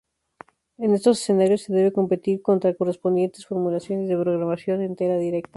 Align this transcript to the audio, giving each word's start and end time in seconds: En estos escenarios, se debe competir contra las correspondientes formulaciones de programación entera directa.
En 0.79 0.95
estos 0.95 1.21
escenarios, 1.21 1.61
se 1.61 1.73
debe 1.73 1.91
competir 1.93 2.41
contra 2.41 2.71
las 2.71 2.77
correspondientes 2.79 3.45
formulaciones 3.45 4.09
de 4.09 4.17
programación 4.17 4.81
entera 4.81 5.19
directa. 5.19 5.49